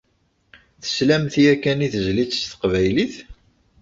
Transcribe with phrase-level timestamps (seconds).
[0.83, 3.15] Teslamt yakan i tezlit s teqbaylit?